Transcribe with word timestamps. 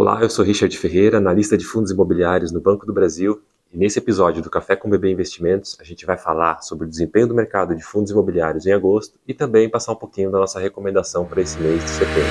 Olá, 0.00 0.22
eu 0.22 0.30
sou 0.30 0.44
Richard 0.44 0.78
Ferreira, 0.78 1.18
analista 1.18 1.58
de 1.58 1.64
fundos 1.64 1.90
imobiliários 1.90 2.52
no 2.52 2.60
Banco 2.60 2.86
do 2.86 2.92
Brasil. 2.92 3.42
E 3.72 3.76
nesse 3.76 3.98
episódio 3.98 4.40
do 4.40 4.48
Café 4.48 4.76
com 4.76 4.88
BB 4.88 5.10
Investimentos, 5.10 5.76
a 5.80 5.82
gente 5.82 6.06
vai 6.06 6.16
falar 6.16 6.62
sobre 6.62 6.86
o 6.86 6.88
desempenho 6.88 7.26
do 7.26 7.34
mercado 7.34 7.74
de 7.74 7.82
fundos 7.82 8.12
imobiliários 8.12 8.64
em 8.64 8.70
agosto 8.70 9.18
e 9.26 9.34
também 9.34 9.68
passar 9.68 9.90
um 9.90 9.96
pouquinho 9.96 10.30
da 10.30 10.38
nossa 10.38 10.60
recomendação 10.60 11.24
para 11.24 11.40
esse 11.40 11.58
mês 11.58 11.82
de 11.82 11.90
setembro. 11.90 12.30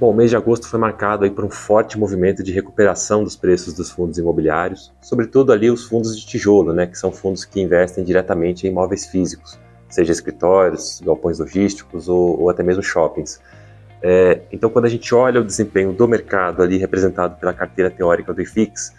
Bom, 0.00 0.10
o 0.10 0.14
mês 0.14 0.30
de 0.30 0.36
agosto 0.36 0.66
foi 0.66 0.80
marcado 0.80 1.24
aí 1.24 1.30
por 1.30 1.44
um 1.44 1.50
forte 1.50 1.96
movimento 1.96 2.42
de 2.42 2.50
recuperação 2.50 3.22
dos 3.22 3.36
preços 3.36 3.72
dos 3.72 3.88
fundos 3.88 4.18
imobiliários, 4.18 4.92
sobretudo 5.00 5.52
ali 5.52 5.70
os 5.70 5.84
fundos 5.84 6.18
de 6.18 6.26
tijolo, 6.26 6.72
né, 6.72 6.88
que 6.88 6.98
são 6.98 7.12
fundos 7.12 7.44
que 7.44 7.60
investem 7.60 8.02
diretamente 8.02 8.66
em 8.66 8.70
imóveis 8.70 9.06
físicos 9.06 9.60
seja 9.88 10.12
escritórios, 10.12 11.00
galpões 11.04 11.38
logísticos 11.38 12.08
ou, 12.08 12.40
ou 12.40 12.50
até 12.50 12.62
mesmo 12.62 12.82
shoppings. 12.82 13.40
É, 14.02 14.42
então, 14.52 14.70
quando 14.70 14.84
a 14.84 14.88
gente 14.88 15.14
olha 15.14 15.40
o 15.40 15.44
desempenho 15.44 15.92
do 15.92 16.06
mercado 16.06 16.62
ali 16.62 16.78
representado 16.78 17.36
pela 17.36 17.52
carteira 17.52 17.90
teórica 17.90 18.32
do 18.32 18.40
IFIX, 18.40 18.94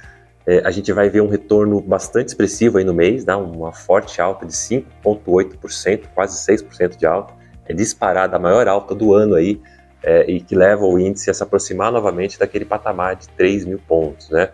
é, 0.46 0.62
a 0.66 0.72
gente 0.72 0.92
vai 0.92 1.10
ver 1.10 1.22
um 1.22 1.28
retorno 1.28 1.80
bastante 1.80 2.30
expressivo 2.30 2.78
aí 2.78 2.84
no 2.84 2.94
mês, 2.94 3.24
dá 3.24 3.38
uma 3.38 3.72
forte 3.72 4.20
alta 4.20 4.46
de 4.46 4.54
5,8%, 4.54 6.08
quase 6.14 6.38
6% 6.52 6.98
de 6.98 7.06
alta, 7.06 7.34
é 7.66 7.74
disparada 7.74 8.36
a 8.36 8.40
maior 8.40 8.68
alta 8.68 8.96
do 8.96 9.14
ano 9.14 9.36
aí, 9.36 9.62
é, 10.02 10.30
e 10.30 10.42
que 10.42 10.56
leva 10.56 10.86
o 10.86 10.98
índice 10.98 11.30
a 11.30 11.34
se 11.34 11.44
aproximar 11.44 11.92
novamente 11.92 12.40
daquele 12.40 12.66
patamar 12.66 13.16
de 13.16 13.28
3 13.30 13.66
mil 13.66 13.80
pontos, 13.80 14.30
né? 14.30 14.50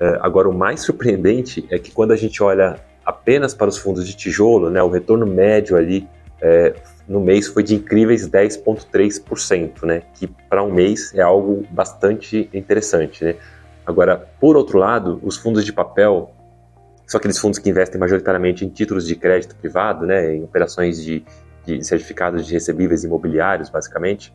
É, 0.00 0.18
agora, 0.20 0.48
o 0.48 0.52
mais 0.52 0.80
surpreendente 0.80 1.64
é 1.70 1.78
que 1.78 1.92
quando 1.92 2.12
a 2.12 2.16
gente 2.16 2.42
olha 2.42 2.76
apenas 3.04 3.54
para 3.54 3.68
os 3.68 3.78
fundos 3.78 4.06
de 4.06 4.14
tijolo, 4.14 4.70
né, 4.70 4.82
o 4.82 4.88
retorno 4.88 5.26
médio 5.26 5.76
ali 5.76 6.08
é, 6.40 6.74
no 7.08 7.20
mês 7.20 7.48
foi 7.48 7.62
de 7.62 7.74
incríveis 7.74 8.28
10,3%, 8.28 9.84
né, 9.84 10.02
que 10.14 10.26
para 10.26 10.62
um 10.62 10.72
mês 10.72 11.12
é 11.14 11.22
algo 11.22 11.64
bastante 11.70 12.48
interessante. 12.52 13.24
Né? 13.24 13.36
Agora, 13.84 14.28
por 14.40 14.56
outro 14.56 14.78
lado, 14.78 15.20
os 15.22 15.36
fundos 15.36 15.64
de 15.64 15.72
papel, 15.72 16.32
são 17.06 17.18
aqueles 17.18 17.38
fundos 17.38 17.58
que 17.58 17.68
investem 17.68 18.00
majoritariamente 18.00 18.64
em 18.64 18.68
títulos 18.68 19.06
de 19.06 19.16
crédito 19.16 19.54
privado, 19.56 20.06
né, 20.06 20.34
em 20.34 20.44
operações 20.44 21.02
de, 21.02 21.24
de 21.64 21.84
certificados 21.84 22.46
de 22.46 22.52
recebíveis 22.52 23.04
imobiliários, 23.04 23.68
basicamente, 23.68 24.32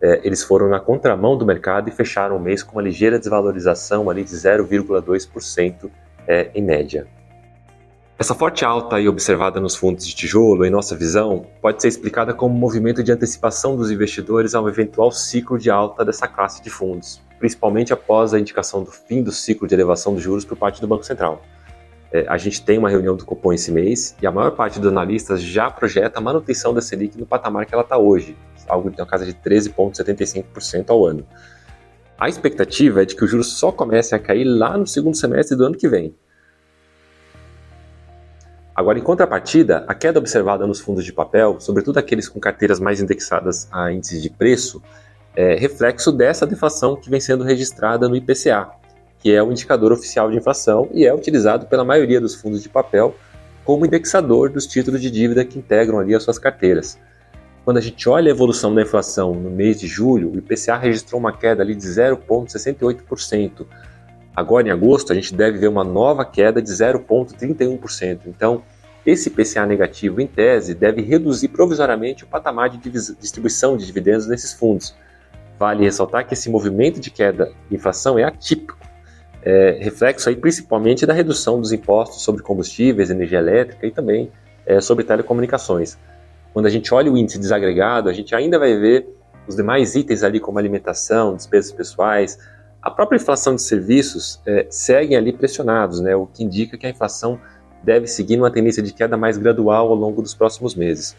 é, 0.00 0.20
eles 0.22 0.42
foram 0.42 0.68
na 0.68 0.78
contramão 0.78 1.38
do 1.38 1.46
mercado 1.46 1.88
e 1.88 1.92
fecharam 1.92 2.36
o 2.36 2.40
mês 2.40 2.62
com 2.62 2.72
uma 2.72 2.82
ligeira 2.82 3.18
desvalorização 3.18 4.10
ali 4.10 4.22
de 4.22 4.32
0,2% 4.32 5.90
é, 6.28 6.50
em 6.54 6.62
média. 6.62 7.06
Essa 8.16 8.32
forte 8.32 8.64
alta 8.64 8.94
aí 8.94 9.08
observada 9.08 9.60
nos 9.60 9.74
fundos 9.74 10.06
de 10.06 10.14
tijolo, 10.14 10.64
em 10.64 10.70
nossa 10.70 10.96
visão, 10.96 11.46
pode 11.60 11.82
ser 11.82 11.88
explicada 11.88 12.32
como 12.32 12.54
um 12.54 12.58
movimento 12.58 13.02
de 13.02 13.10
antecipação 13.10 13.76
dos 13.76 13.90
investidores 13.90 14.54
a 14.54 14.62
um 14.62 14.68
eventual 14.68 15.10
ciclo 15.10 15.58
de 15.58 15.68
alta 15.68 16.04
dessa 16.04 16.28
classe 16.28 16.62
de 16.62 16.70
fundos, 16.70 17.20
principalmente 17.40 17.92
após 17.92 18.32
a 18.32 18.38
indicação 18.38 18.84
do 18.84 18.92
fim 18.92 19.20
do 19.20 19.32
ciclo 19.32 19.66
de 19.66 19.74
elevação 19.74 20.14
dos 20.14 20.22
juros 20.22 20.44
por 20.44 20.56
parte 20.56 20.80
do 20.80 20.86
Banco 20.86 21.04
Central. 21.04 21.42
É, 22.12 22.24
a 22.28 22.38
gente 22.38 22.64
tem 22.64 22.78
uma 22.78 22.88
reunião 22.88 23.16
do 23.16 23.24
Copom 23.24 23.52
esse 23.52 23.72
mês 23.72 24.14
e 24.22 24.26
a 24.28 24.30
maior 24.30 24.52
parte 24.52 24.78
dos 24.78 24.92
analistas 24.92 25.42
já 25.42 25.68
projeta 25.68 26.20
a 26.20 26.22
manutenção 26.22 26.72
da 26.72 26.80
Selic 26.80 27.18
no 27.18 27.26
patamar 27.26 27.66
que 27.66 27.74
ela 27.74 27.82
está 27.82 27.98
hoje, 27.98 28.36
algo 28.68 28.92
na 28.96 29.04
casa 29.04 29.26
de 29.26 29.34
13,75% 29.34 30.84
ao 30.88 31.04
ano. 31.04 31.26
A 32.16 32.28
expectativa 32.28 33.02
é 33.02 33.04
de 33.04 33.16
que 33.16 33.24
o 33.24 33.26
juros 33.26 33.58
só 33.58 33.72
comece 33.72 34.14
a 34.14 34.20
cair 34.20 34.44
lá 34.44 34.78
no 34.78 34.86
segundo 34.86 35.16
semestre 35.16 35.56
do 35.56 35.64
ano 35.64 35.76
que 35.76 35.88
vem, 35.88 36.14
Agora, 38.74 38.98
em 38.98 39.02
contrapartida, 39.02 39.84
a 39.86 39.94
queda 39.94 40.18
observada 40.18 40.66
nos 40.66 40.80
fundos 40.80 41.04
de 41.04 41.12
papel, 41.12 41.60
sobretudo 41.60 41.98
aqueles 41.98 42.28
com 42.28 42.40
carteiras 42.40 42.80
mais 42.80 43.00
indexadas 43.00 43.68
a 43.70 43.92
índices 43.92 44.20
de 44.20 44.28
preço, 44.28 44.82
é 45.36 45.54
reflexo 45.54 46.10
dessa 46.10 46.44
deflação 46.44 46.96
que 46.96 47.08
vem 47.08 47.20
sendo 47.20 47.44
registrada 47.44 48.08
no 48.08 48.16
IPCA, 48.16 48.70
que 49.20 49.32
é 49.32 49.40
o 49.40 49.52
indicador 49.52 49.92
oficial 49.92 50.28
de 50.28 50.36
inflação 50.36 50.88
e 50.92 51.06
é 51.06 51.14
utilizado 51.14 51.66
pela 51.66 51.84
maioria 51.84 52.20
dos 52.20 52.34
fundos 52.34 52.62
de 52.62 52.68
papel 52.68 53.14
como 53.64 53.86
indexador 53.86 54.50
dos 54.50 54.66
títulos 54.66 55.00
de 55.00 55.10
dívida 55.10 55.44
que 55.44 55.58
integram 55.58 56.00
ali 56.00 56.14
as 56.14 56.24
suas 56.24 56.38
carteiras. 56.38 56.98
Quando 57.64 57.78
a 57.78 57.80
gente 57.80 58.08
olha 58.08 58.30
a 58.30 58.34
evolução 58.34 58.74
da 58.74 58.82
inflação 58.82 59.34
no 59.34 59.50
mês 59.50 59.80
de 59.80 59.86
julho, 59.86 60.32
o 60.32 60.36
IPCA 60.36 60.76
registrou 60.76 61.20
uma 61.20 61.32
queda 61.32 61.62
ali 61.62 61.74
de 61.74 61.86
0,68%, 61.86 63.66
Agora, 64.34 64.68
em 64.68 64.70
agosto, 64.70 65.12
a 65.12 65.14
gente 65.14 65.34
deve 65.34 65.58
ver 65.58 65.68
uma 65.68 65.84
nova 65.84 66.24
queda 66.24 66.60
de 66.60 66.70
0,31%. 66.70 68.20
Então, 68.26 68.62
esse 69.06 69.30
PCA 69.30 69.66
negativo, 69.66 70.20
em 70.20 70.26
tese, 70.26 70.74
deve 70.74 71.02
reduzir 71.02 71.48
provisoriamente 71.48 72.24
o 72.24 72.26
patamar 72.26 72.70
de 72.70 72.78
distribuição 72.78 73.76
de 73.76 73.86
dividendos 73.86 74.26
nesses 74.26 74.52
fundos. 74.54 74.94
Vale 75.58 75.84
ressaltar 75.84 76.26
que 76.26 76.34
esse 76.34 76.50
movimento 76.50 76.98
de 76.98 77.10
queda 77.10 77.52
de 77.68 77.76
inflação 77.76 78.18
é 78.18 78.24
atípico, 78.24 78.78
é, 79.42 79.78
reflexo 79.78 80.28
aí 80.28 80.36
principalmente 80.36 81.04
da 81.04 81.12
redução 81.12 81.60
dos 81.60 81.70
impostos 81.70 82.22
sobre 82.22 82.42
combustíveis, 82.42 83.10
energia 83.10 83.38
elétrica 83.38 83.86
e 83.86 83.90
também 83.90 84.32
é, 84.64 84.80
sobre 84.80 85.04
telecomunicações. 85.04 85.98
Quando 86.54 86.66
a 86.66 86.70
gente 86.70 86.92
olha 86.94 87.12
o 87.12 87.18
índice 87.18 87.38
desagregado, 87.38 88.08
a 88.08 88.12
gente 88.12 88.34
ainda 88.34 88.58
vai 88.58 88.74
ver 88.78 89.06
os 89.46 89.54
demais 89.54 89.94
itens 89.94 90.22
ali 90.22 90.40
como 90.40 90.58
alimentação, 90.58 91.36
despesas 91.36 91.72
pessoais, 91.72 92.38
a 92.84 92.90
própria 92.90 93.16
inflação 93.16 93.54
de 93.54 93.62
serviços 93.62 94.42
é, 94.44 94.66
seguem 94.68 95.16
ali 95.16 95.32
pressionados, 95.32 96.00
né, 96.00 96.14
o 96.14 96.26
que 96.26 96.44
indica 96.44 96.76
que 96.76 96.86
a 96.86 96.90
inflação 96.90 97.40
deve 97.82 98.06
seguir 98.06 98.36
uma 98.36 98.50
tendência 98.50 98.82
de 98.82 98.92
queda 98.92 99.16
mais 99.16 99.38
gradual 99.38 99.88
ao 99.88 99.94
longo 99.94 100.20
dos 100.20 100.34
próximos 100.34 100.74
meses. 100.74 101.16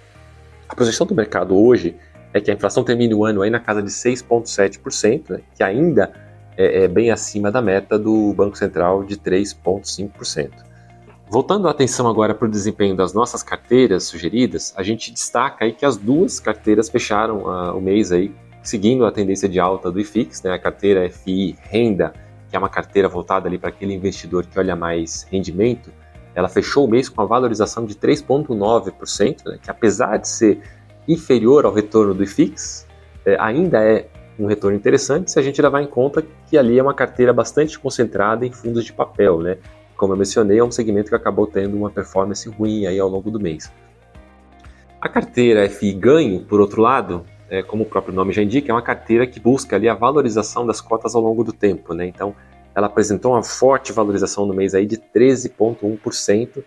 A 0.70 0.76
projeção 0.76 1.08
do 1.08 1.16
mercado 1.16 1.58
hoje 1.58 1.96
é 2.32 2.40
que 2.40 2.52
a 2.52 2.54
inflação 2.54 2.84
termine 2.84 3.16
o 3.16 3.26
ano 3.26 3.42
aí 3.42 3.50
na 3.50 3.60
casa 3.60 3.82
de 3.82 3.90
6,7%, 3.90 5.32
né, 5.32 5.42
que 5.56 5.64
ainda 5.64 6.14
é, 6.56 6.84
é, 6.84 6.88
bem 6.88 7.10
acima 7.10 7.52
da 7.52 7.64
meta 7.64 7.98
do 7.98 8.32
Banco 8.34 8.56
Central 8.56 9.04
de 9.04 9.18
3,5%. 9.18 10.52
Voltando 11.28 11.68
a 11.68 11.72
atenção 11.72 12.08
agora 12.08 12.36
para 12.36 12.48
o 12.48 12.52
desempenho 12.52 12.96
das 12.96 13.12
nossas 13.12 13.42
carteiras 13.42 14.04
sugeridas, 14.04 14.72
a 14.78 14.84
gente 14.84 15.12
destaca 15.12 15.66
aí 15.66 15.74
que 15.74 15.84
as 15.84 15.98
duas 15.98 16.40
carteiras 16.40 16.90
fecharam 16.90 17.40
uh, 17.40 17.76
o 17.76 17.82
mês 17.82 18.12
aí 18.12 18.32
seguindo 18.66 19.06
a 19.06 19.12
tendência 19.12 19.48
de 19.48 19.60
alta 19.60 19.92
do 19.92 20.00
IFIX, 20.00 20.42
né, 20.44 20.52
a 20.52 20.60
carteira 20.60 21.10
FI 21.10 21.56
Renda, 21.62 22.14
que 22.50 22.56
é 22.56 22.60
uma 22.60 22.70
carteira 22.70 23.08
voltada 23.08 23.48
ali 23.48 23.58
para 23.58 23.70
aquele 23.70 23.94
investidor 23.94 24.46
que 24.46 24.58
olha 24.58 24.76
mais 24.76 25.28
rendimento, 25.32 25.92
ela 26.34 26.50
fechou 26.50 26.86
o 26.86 26.90
mês 26.90 27.08
com 27.08 27.22
uma 27.22 27.28
valorização 27.28 27.86
de 27.86 27.96
3,9%, 27.96 29.46
né, 29.46 29.60
que 29.62 29.70
apesar 29.70 30.18
de 30.18 30.28
ser 30.28 30.62
inferior 31.08 31.66
ao 31.66 31.72
retorno 31.72 32.14
do 32.14 32.24
IFIX, 32.24 32.88
é, 33.26 33.38
ainda 33.40 33.82
é 33.84 34.08
um 34.38 34.48
retorno 34.48 34.76
interessante 34.76 35.32
se 35.32 35.40
a 35.40 35.42
gente 35.42 35.62
levar 35.62 35.82
em 35.82 35.88
conta 35.88 36.24
que 36.48 36.58
ali 36.58 36.78
é 36.78 36.84
uma 36.84 36.94
carteira 36.94 37.32
bastante 37.32 37.80
concentrada 37.80 38.46
em 38.46 38.52
fundos 38.52 38.84
de 38.84 38.92
papel, 38.92 39.40
né? 39.40 39.58
Como 39.96 40.12
eu 40.12 40.18
mencionei, 40.18 40.60
é 40.60 40.64
um 40.64 40.72
segmento 40.72 41.10
que 41.10 41.16
acabou 41.16 41.48
tendo 41.48 41.78
uma 41.78 41.90
performance 41.90 42.50
ruim 42.50 42.86
aí 42.86 43.00
ao 43.00 43.08
longo 43.08 43.32
do 43.32 43.40
mês. 43.40 43.72
A 45.00 45.08
carteira 45.08 45.70
FI 45.70 45.94
Ganho, 45.94 46.42
por 46.42 46.60
outro 46.60 46.82
lado, 46.82 47.26
é, 47.50 47.62
como 47.62 47.84
o 47.84 47.86
próprio 47.86 48.14
nome 48.14 48.34
já 48.34 48.42
indica, 48.42 48.72
é 48.72 48.74
uma 48.74 48.82
carteira 48.82 49.28
que 49.28 49.40
busca 49.40 49.76
ali 49.76 49.88
a 49.88 49.94
valorização 49.94 50.66
das 50.66 50.82
cotas 50.82 51.16
ao 51.16 51.22
longo 51.22 51.44
do 51.44 51.54
tempo, 51.54 51.94
né? 51.94 52.08
Então, 52.08 52.36
ela 52.74 52.88
apresentou 52.88 53.34
uma 53.34 53.44
forte 53.44 53.94
valorização 53.94 54.46
no 54.46 54.54
mês 54.54 54.76
aí 54.76 54.86
de 54.86 54.98
13,1%, 54.98 56.64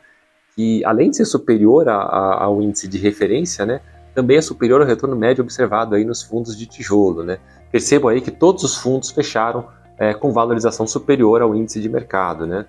que 0.55 0.85
além 0.85 1.11
de 1.11 1.17
ser 1.17 1.25
superior 1.27 1.89
a, 1.89 1.97
a, 1.97 2.45
ao 2.45 2.63
índice 2.63 2.89
de 2.89 2.99
referência, 2.99 3.67
né, 3.67 3.81
também 4.15 4.37
é 4.37 4.41
superior 4.41 4.81
ao 4.81 4.87
retorno 4.87 5.15
médio 5.15 5.45
observado 5.45 5.95
aí 5.95 6.05
nos 6.05 6.23
fundos 6.23 6.57
de 6.57 6.67
tijolo, 6.67 7.23
né? 7.23 7.39
Percebam 7.71 8.09
aí 8.09 8.21
que 8.21 8.31
todos 8.31 8.65
os 8.65 8.77
fundos 8.77 9.11
fecharam 9.11 9.69
é, 9.99 10.15
com 10.15 10.33
valorização 10.33 10.87
superior 10.87 11.43
ao 11.43 11.55
índice 11.55 11.81
de 11.81 11.89
mercado, 11.89 12.47
né? 12.47 12.67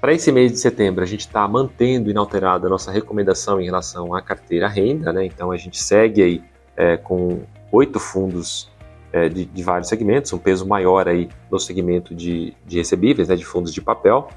Para 0.00 0.12
esse 0.12 0.32
mês 0.32 0.52
de 0.52 0.58
setembro, 0.58 1.02
a 1.02 1.06
gente 1.06 1.20
está 1.20 1.46
mantendo 1.46 2.10
inalterada 2.10 2.66
a 2.66 2.70
nossa 2.70 2.90
recomendação 2.90 3.60
em 3.60 3.64
relação 3.64 4.14
à 4.14 4.22
carteira 4.22 4.68
renda, 4.68 5.12
né? 5.12 5.26
Então 5.26 5.52
a 5.52 5.56
gente 5.56 5.80
segue 5.80 6.22
aí 6.22 6.44
é, 6.76 6.96
com 6.96 7.40
oito 7.72 7.98
fundos 7.98 8.70
é, 9.12 9.28
de, 9.28 9.44
de, 9.44 9.62
vários 9.62 9.88
segmentos, 9.88 10.32
um 10.32 10.38
peso 10.38 10.66
maior 10.66 11.08
aí 11.08 11.28
no 11.50 11.58
segmento 11.58 12.14
de, 12.14 12.54
de 12.66 12.78
recebíveis, 12.78 13.28
né, 13.28 13.36
de 13.36 13.44
fundos 13.44 13.72
de 13.72 13.80
papel. 13.80 14.28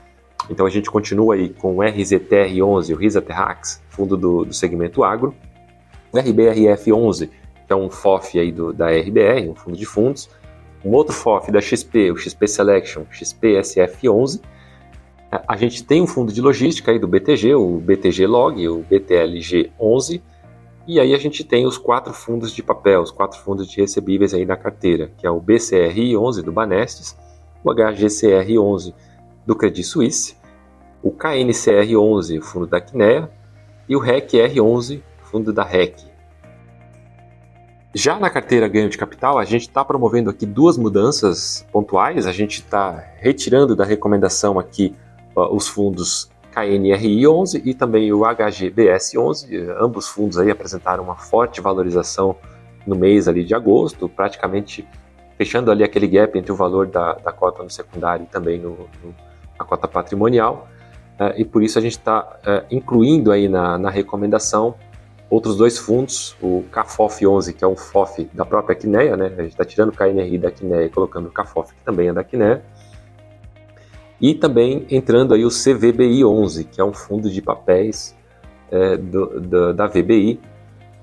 Então 0.49 0.65
a 0.65 0.69
gente 0.69 0.89
continua 0.89 1.35
aí 1.35 1.49
com 1.49 1.77
o 1.77 1.79
RZTR11, 1.79 2.93
o 2.93 2.97
RISA 2.97 3.21
Terrax, 3.21 3.83
fundo 3.89 4.15
do, 4.15 4.45
do 4.45 4.53
segmento 4.53 5.03
agro, 5.03 5.35
o 6.11 6.17
RBRF11, 6.17 7.29
que 7.67 7.73
é 7.73 7.75
um 7.75 7.89
FOF 7.89 8.39
aí 8.39 8.51
do, 8.51 8.73
da 8.73 8.87
RBR, 8.89 9.49
um 9.49 9.55
fundo 9.55 9.77
de 9.77 9.85
fundos, 9.85 10.29
um 10.83 10.91
outro 10.91 11.13
FOF 11.13 11.51
da 11.51 11.59
XP, 11.59 12.11
o 12.11 12.17
XP 12.17 12.47
Selection, 12.47 13.03
XPSF11. 13.11 14.41
A 15.47 15.55
gente 15.55 15.83
tem 15.83 16.01
um 16.01 16.07
fundo 16.07 16.31
de 16.31 16.41
logística 16.41 16.91
aí 16.91 16.97
do 16.97 17.07
BTG, 17.07 17.53
o 17.53 17.77
BTG 17.77 18.25
Log, 18.25 18.67
o 18.67 18.83
BTLG11, 18.89 20.21
e 20.89 20.99
aí 20.99 21.13
a 21.13 21.19
gente 21.19 21.43
tem 21.43 21.67
os 21.67 21.77
quatro 21.77 22.11
fundos 22.11 22.51
de 22.51 22.63
papel, 22.63 23.01
os 23.01 23.11
quatro 23.11 23.39
fundos 23.39 23.69
de 23.69 23.79
recebíveis 23.79 24.33
aí 24.33 24.43
na 24.43 24.57
carteira, 24.57 25.11
que 25.19 25.27
é 25.27 25.29
o 25.29 25.39
BCR11 25.39 26.41
do 26.41 26.51
Banestes, 26.51 27.15
o 27.63 27.69
HGCR11 27.69 28.95
do 29.45 29.55
Credit 29.55 29.83
Suisse, 29.83 30.35
o 31.03 31.11
KNCR11, 31.11 32.39
o 32.39 32.41
fundo 32.41 32.65
da 32.65 32.81
Quinea, 32.81 33.29
e 33.87 33.95
o 33.95 34.01
RECR11, 34.01 35.03
fundo 35.21 35.53
da 35.53 35.63
REC. 35.63 36.09
Já 37.93 38.19
na 38.19 38.31
carteira 38.31 38.67
ganho 38.67 38.89
de 38.89 38.97
capital, 38.97 39.37
a 39.37 39.45
gente 39.45 39.67
está 39.67 39.85
promovendo 39.85 40.31
aqui 40.31 40.43
duas 40.43 40.75
mudanças 40.75 41.67
pontuais. 41.71 42.25
A 42.25 42.31
gente 42.31 42.61
está 42.61 43.03
retirando 43.17 43.75
da 43.75 43.85
recomendação 43.85 44.57
aqui 44.57 44.95
uh, 45.35 45.55
os 45.55 45.67
fundos 45.67 46.31
KNRI 46.51 47.27
11 47.27 47.61
e 47.65 47.73
também 47.73 48.11
o 48.11 48.23
HGBS 48.25 49.17
11. 49.17 49.67
Ambos 49.79 50.07
fundos 50.07 50.37
aí 50.37 50.49
apresentaram 50.49 51.03
uma 51.03 51.15
forte 51.15 51.61
valorização 51.61 52.35
no 52.85 52.95
mês 52.95 53.27
ali 53.27 53.43
de 53.43 53.53
agosto, 53.53 54.09
praticamente 54.09 54.87
fechando 55.37 55.71
ali 55.71 55.83
aquele 55.83 56.07
gap 56.07 56.37
entre 56.37 56.51
o 56.51 56.55
valor 56.55 56.87
da, 56.87 57.13
da 57.13 57.31
cota 57.31 57.63
no 57.63 57.69
secundário 57.69 58.23
e 58.23 58.27
também 58.27 58.59
no, 58.59 58.71
no, 58.71 59.15
na 59.57 59.65
cota 59.65 59.87
patrimonial. 59.87 60.67
Uh, 61.19 61.33
e 61.37 61.45
por 61.45 61.63
isso 61.63 61.77
a 61.77 61.81
gente 61.81 61.93
está 61.93 62.21
uh, 62.21 62.65
incluindo 62.69 63.31
aí 63.31 63.47
na, 63.47 63.77
na 63.77 63.89
recomendação 63.89 64.75
outros 65.29 65.55
dois 65.55 65.77
fundos, 65.77 66.35
o 66.41 66.63
CAFOF 66.71 67.25
11, 67.25 67.53
que 67.53 67.63
é 67.63 67.67
um 67.67 67.75
FOF 67.75 68.27
da 68.33 68.43
própria 68.43 68.75
Quineia, 68.75 69.15
né? 69.15 69.25
A 69.25 69.41
gente 69.41 69.51
está 69.51 69.63
tirando 69.63 69.89
o 69.89 69.91
KNRI 69.91 70.37
da 70.39 70.49
Quineia 70.49 70.85
e 70.85 70.89
colocando 70.89 71.27
o 71.27 71.31
CAFOF, 71.31 71.73
que 71.75 71.83
também 71.83 72.07
é 72.07 72.13
da 72.13 72.23
Quineia. 72.23 72.63
E 74.21 74.33
também 74.33 74.85
entrando 74.89 75.33
aí 75.33 75.45
o 75.45 75.49
CVBI 75.49 76.25
11, 76.25 76.65
que 76.65 76.81
é 76.81 76.83
um 76.83 76.93
fundo 76.93 77.29
de 77.29 77.41
papéis 77.41 78.15
é, 78.71 78.97
do, 78.97 79.39
do, 79.39 79.73
da 79.73 79.87
VBI. 79.87 80.39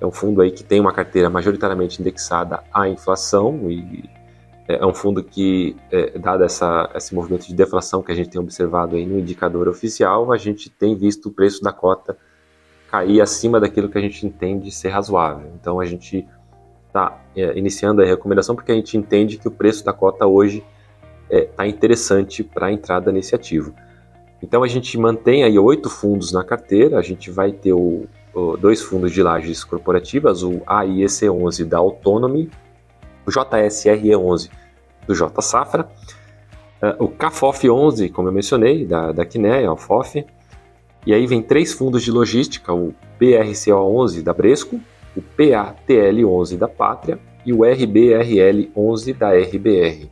É 0.00 0.06
um 0.06 0.12
fundo 0.12 0.42
aí 0.42 0.50
que 0.50 0.62
tem 0.62 0.78
uma 0.78 0.92
carteira 0.92 1.30
majoritariamente 1.30 2.00
indexada 2.00 2.62
à 2.72 2.86
inflação 2.88 3.70
e 3.70 4.04
é, 4.68 4.76
é 4.76 4.86
um 4.86 4.92
fundo 4.92 5.22
que, 5.22 5.76
é, 5.90 6.18
dado 6.18 6.44
essa, 6.44 6.90
esse 6.94 7.14
movimento 7.14 7.46
de 7.46 7.54
deflação 7.54 8.02
que 8.02 8.12
a 8.12 8.14
gente 8.14 8.28
tem 8.28 8.40
observado 8.40 8.96
aí 8.96 9.06
no 9.06 9.18
indicador 9.18 9.68
oficial, 9.68 10.32
a 10.32 10.36
gente 10.36 10.68
tem 10.68 10.94
visto 10.94 11.26
o 11.30 11.32
preço 11.32 11.62
da 11.62 11.72
cota 11.72 12.16
cair 12.90 13.20
acima 13.20 13.58
daquilo 13.58 13.88
que 13.88 13.98
a 13.98 14.00
gente 14.00 14.26
entende 14.26 14.70
ser 14.70 14.90
razoável. 14.90 15.50
Então 15.60 15.80
a 15.80 15.84
gente 15.84 16.26
está 16.86 17.20
é, 17.34 17.56
iniciando 17.58 18.02
a 18.02 18.04
recomendação 18.04 18.54
porque 18.54 18.72
a 18.72 18.74
gente 18.74 18.96
entende 18.96 19.38
que 19.38 19.48
o 19.48 19.50
preço 19.50 19.84
da 19.84 19.92
cota 19.92 20.26
hoje 20.26 20.64
está 21.30 21.64
é, 21.64 21.68
interessante 21.68 22.42
para 22.42 22.66
a 22.66 22.72
entrada 22.72 23.10
nesse 23.10 23.34
ativo. 23.34 23.74
Então 24.42 24.62
a 24.62 24.68
gente 24.68 24.96
mantém 24.98 25.44
aí 25.44 25.58
oito 25.58 25.88
fundos 25.88 26.32
na 26.32 26.44
carteira, 26.44 26.98
a 26.98 27.02
gente 27.02 27.30
vai 27.30 27.52
ter 27.52 27.72
o, 27.72 28.06
o, 28.34 28.56
dois 28.56 28.82
fundos 28.82 29.12
de 29.12 29.22
lajes 29.22 29.64
corporativas, 29.64 30.42
o 30.42 30.60
AIEC11 30.60 31.64
da 31.64 31.78
Autonomy, 31.78 32.50
o 33.26 33.30
JSRE11 33.30 34.50
do 35.06 35.14
J 35.14 35.42
Safra, 35.42 35.88
uh, 36.82 37.04
o 37.04 37.08
CAFOF 37.08 37.68
11, 37.68 38.08
como 38.10 38.28
eu 38.28 38.32
mencionei, 38.32 38.84
da, 38.84 39.10
da 39.12 39.24
Quinéia, 39.24 39.72
o 39.72 39.76
FOF, 39.76 40.24
e 41.06 41.14
aí 41.14 41.26
vem 41.26 41.40
três 41.40 41.72
fundos 41.72 42.02
de 42.02 42.10
logística, 42.10 42.72
o 42.72 42.94
PRCO11 43.20 44.22
da 44.22 44.34
Bresco, 44.34 44.80
o 45.16 45.22
PATL11 45.22 46.58
da 46.58 46.68
Pátria 46.68 47.18
e 47.44 47.52
o 47.52 47.58
RBRL11 47.58 49.16
da 49.16 49.30
RBR. 49.30 50.10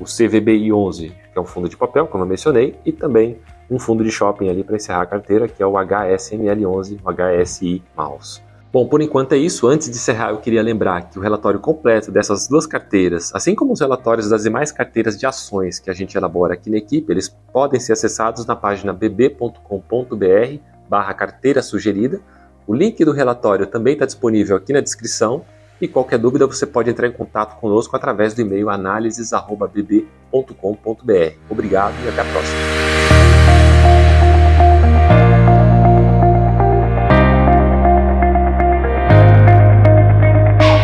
O 0.00 0.04
CVBI11, 0.04 1.12
que 1.32 1.38
é 1.38 1.40
um 1.40 1.44
fundo 1.44 1.68
de 1.68 1.76
papel, 1.76 2.06
como 2.06 2.24
eu 2.24 2.28
mencionei, 2.28 2.76
e 2.84 2.92
também 2.92 3.38
um 3.70 3.78
fundo 3.78 4.04
de 4.04 4.10
shopping 4.10 4.48
ali 4.48 4.64
para 4.64 4.76
encerrar 4.76 5.02
a 5.02 5.06
carteira, 5.06 5.48
que 5.48 5.62
é 5.62 5.66
o 5.66 5.72
HSML11, 5.72 6.98
o 7.02 7.44
HSI 7.44 7.82
Mouse. 7.96 8.42
Bom, 8.72 8.88
por 8.88 9.02
enquanto 9.02 9.34
é 9.34 9.36
isso. 9.36 9.68
Antes 9.68 9.90
de 9.90 9.96
encerrar, 9.96 10.30
eu 10.30 10.38
queria 10.38 10.62
lembrar 10.62 11.10
que 11.10 11.18
o 11.18 11.22
relatório 11.22 11.60
completo 11.60 12.10
dessas 12.10 12.48
duas 12.48 12.66
carteiras, 12.66 13.30
assim 13.34 13.54
como 13.54 13.74
os 13.74 13.80
relatórios 13.80 14.30
das 14.30 14.44
demais 14.44 14.72
carteiras 14.72 15.18
de 15.18 15.26
ações 15.26 15.78
que 15.78 15.90
a 15.90 15.92
gente 15.92 16.16
elabora 16.16 16.54
aqui 16.54 16.70
na 16.70 16.78
equipe, 16.78 17.12
eles 17.12 17.28
podem 17.52 17.78
ser 17.78 17.92
acessados 17.92 18.46
na 18.46 18.56
página 18.56 18.94
bb.com.br 18.94 20.58
barra 20.88 21.12
carteira 21.12 21.62
sugerida. 21.62 22.18
O 22.66 22.74
link 22.74 23.04
do 23.04 23.12
relatório 23.12 23.66
também 23.66 23.92
está 23.92 24.06
disponível 24.06 24.56
aqui 24.56 24.72
na 24.72 24.80
descrição 24.80 25.44
e 25.82 25.88
qualquer 25.88 26.16
dúvida 26.16 26.46
você 26.46 26.64
pode 26.64 26.88
entrar 26.88 27.08
em 27.08 27.12
contato 27.12 27.60
conosco 27.60 27.96
através 27.96 28.34
do 28.34 28.40
e-mail 28.40 28.70
análises.bb.com.br. 28.70 31.34
Obrigado 31.50 32.04
e 32.04 32.08
até 32.08 32.20
a 32.20 32.24
próxima. 32.24 32.91